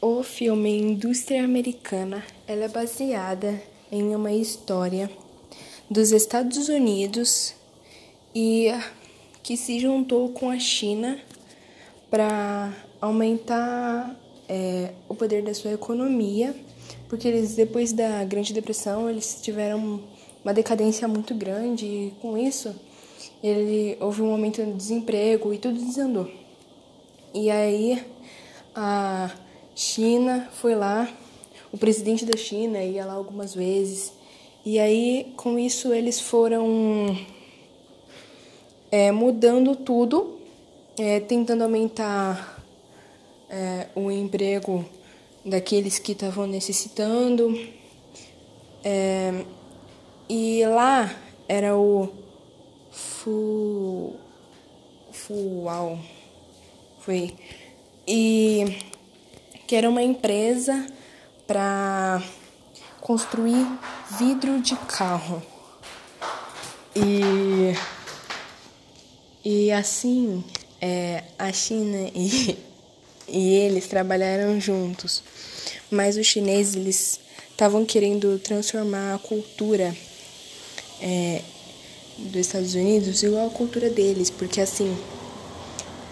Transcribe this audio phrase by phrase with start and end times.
[0.00, 3.60] O filme Indústria Americana ela é baseada
[3.90, 5.10] em uma história
[5.90, 7.52] dos Estados Unidos
[8.32, 8.68] e
[9.42, 11.18] que se juntou com a China
[12.08, 14.16] para aumentar
[14.48, 16.54] é, o poder da sua economia,
[17.08, 20.00] porque eles depois da Grande Depressão eles tiveram
[20.44, 22.72] uma decadência muito grande e com isso
[23.42, 26.30] ele houve um aumento do desemprego e tudo desandou.
[27.34, 28.00] E aí
[28.72, 29.34] a
[29.78, 31.08] China foi lá,
[31.70, 34.12] o presidente da China ia lá algumas vezes,
[34.66, 37.16] e aí com isso eles foram
[38.90, 40.40] é, mudando tudo,
[40.98, 42.60] é, tentando aumentar
[43.48, 44.84] é, o emprego
[45.44, 47.56] daqueles que estavam necessitando.
[48.82, 49.44] É,
[50.28, 51.14] e lá
[51.48, 52.08] era o
[52.90, 54.16] Fu.
[55.12, 56.00] Fual.
[56.98, 57.32] Foi.
[58.06, 58.76] E
[59.68, 60.86] que era uma empresa
[61.46, 62.22] para
[63.02, 63.66] construir
[64.18, 65.42] vidro de carro.
[66.96, 67.74] E,
[69.44, 70.42] e assim,
[70.80, 72.58] é, a China e,
[73.28, 75.22] e eles trabalharam juntos.
[75.90, 77.20] Mas os chineses, eles
[77.50, 79.94] estavam querendo transformar a cultura
[81.02, 81.42] é,
[82.16, 84.96] dos Estados Unidos igual a cultura deles, porque assim,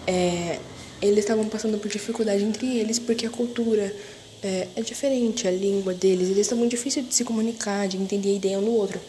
[0.05, 0.59] é,
[1.01, 3.93] eles estavam passando por dificuldade entre eles porque a cultura
[4.41, 8.33] é, é diferente, a língua deles, eles muito difícil de se comunicar, de entender a
[8.33, 8.99] ideia um do outro.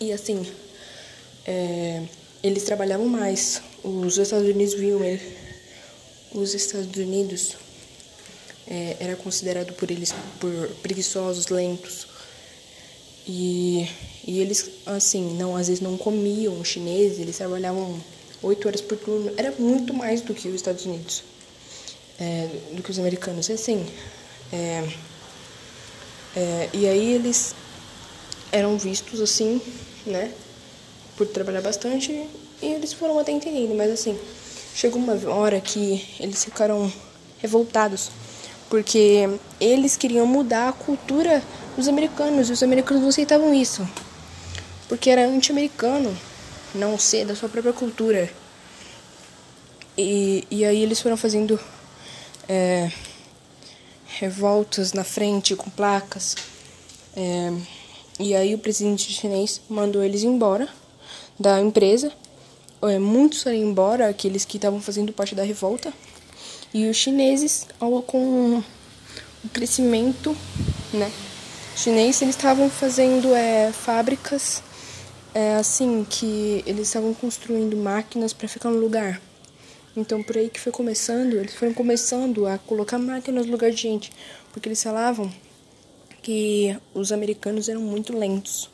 [0.00, 0.46] E assim,
[1.46, 2.02] é,
[2.42, 3.62] eles trabalhavam mais.
[3.82, 5.20] Os Estados Unidos viam ele,
[6.32, 7.56] os Estados Unidos
[8.66, 10.52] é, era considerado por eles por
[10.82, 12.06] preguiçosos, lentos.
[13.26, 13.88] E,
[14.26, 18.00] e eles, assim, não, às vezes não comiam chinês, eles trabalhavam
[18.42, 21.22] oito horas por turno, era muito mais do que os Estados Unidos,
[22.18, 23.50] é, do que os americanos.
[23.50, 23.86] Assim,
[24.52, 24.88] é,
[26.36, 27.54] é, e aí eles
[28.52, 29.60] eram vistos assim,
[30.06, 30.32] né,
[31.16, 32.12] por trabalhar bastante,
[32.62, 34.18] e eles foram até entendendo, mas assim,
[34.74, 36.90] chegou uma hora que eles ficaram
[37.38, 38.10] revoltados,
[38.68, 39.28] porque
[39.60, 41.42] eles queriam mudar a cultura
[41.76, 43.86] dos americanos, e os americanos não aceitavam isso,
[44.88, 46.16] porque era anti-americano
[46.74, 48.30] não ser da sua própria cultura.
[49.96, 51.58] E, e aí eles foram fazendo
[52.48, 52.90] é,
[54.18, 56.36] revoltas na frente com placas.
[57.16, 57.52] É,
[58.18, 60.68] e aí o presidente chinês mandou eles embora
[61.38, 62.12] da empresa.
[62.82, 65.92] É, muitos foram embora, aqueles que estavam fazendo parte da revolta.
[66.72, 67.66] E os chineses,
[68.06, 68.62] com
[69.44, 70.36] o crescimento
[70.92, 71.10] né,
[71.76, 74.62] chinês, eles estavam fazendo é, fábricas
[75.34, 79.20] é assim que eles estavam construindo máquinas para ficar no lugar.
[79.96, 83.76] Então por aí que foi começando, eles foram começando a colocar máquinas no lugar de
[83.76, 84.12] gente,
[84.52, 85.30] porque eles falavam
[86.22, 88.70] que os americanos eram muito lentos.